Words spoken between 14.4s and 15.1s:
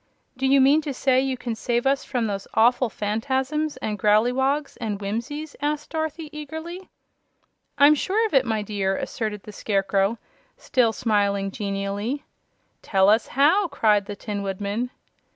Woodman.